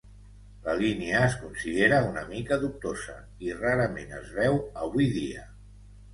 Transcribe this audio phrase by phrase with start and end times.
[0.67, 3.19] La línia es considera una mica dubtosa
[3.49, 5.47] i rarament es veu avui dia.